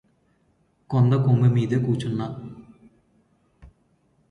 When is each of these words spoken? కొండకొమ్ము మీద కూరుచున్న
కొండకొమ్ము 0.89 1.49
మీద 1.49 1.73
కూరుచున్న 1.85 2.21